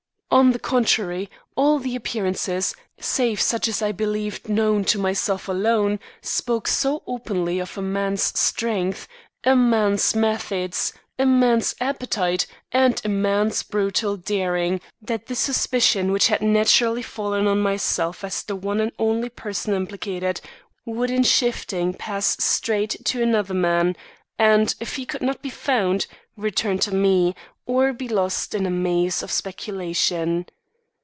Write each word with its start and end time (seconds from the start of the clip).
On 0.33 0.51
the 0.51 0.59
contrary, 0.59 1.29
all 1.57 1.77
the 1.77 1.93
appearances, 1.93 2.73
save 2.97 3.41
such 3.41 3.67
as 3.67 3.81
I 3.81 3.91
believed 3.91 4.47
known 4.47 4.85
to 4.85 4.97
myself 4.97 5.49
alone, 5.49 5.99
spoke 6.21 6.69
so 6.69 7.03
openly 7.05 7.59
of 7.59 7.77
a 7.77 7.81
man's 7.81 8.23
strength, 8.39 9.09
a 9.43 9.57
man's 9.57 10.15
methods, 10.15 10.93
a 11.19 11.25
man's 11.25 11.75
appetite, 11.81 12.47
and 12.71 13.01
a 13.03 13.09
man's 13.09 13.61
brutal 13.61 14.15
daring 14.15 14.79
that 15.01 15.27
the 15.27 15.35
suspicion 15.35 16.13
which 16.13 16.27
had 16.27 16.41
naturally 16.41 17.03
fallen 17.03 17.45
on 17.45 17.59
myself 17.59 18.23
as 18.23 18.41
the 18.41 18.55
one 18.55 18.79
and 18.79 18.93
only 18.97 19.27
person 19.27 19.73
implicated, 19.73 20.39
would 20.85 21.11
in 21.11 21.23
shifting 21.23 21.93
pass 21.93 22.37
straight 22.41 22.95
to 23.03 23.21
another 23.21 23.53
man, 23.53 23.97
and, 24.39 24.75
if 24.79 24.95
he 24.95 25.05
could 25.05 25.21
not 25.21 25.41
be 25.41 25.49
found, 25.49 26.07
return 26.37 26.79
to 26.79 26.95
me, 26.95 27.35
or 27.67 27.93
be 27.93 28.07
lost 28.07 28.55
in 28.55 28.65
a 28.65 28.69
maze 28.69 29.21
of 29.21 29.31
speculation. 29.31 30.43